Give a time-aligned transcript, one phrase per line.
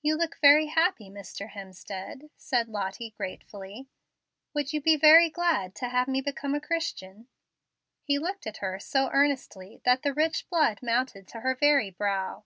[0.00, 1.50] "You look very happy, Mr.
[1.50, 3.86] Hemstead," said Lottie, gratefully.
[4.54, 7.28] "Would you be very glad to have me become a Christian?"
[8.02, 12.44] He looked at her so earnestly that the rich blood mounted to her very brow.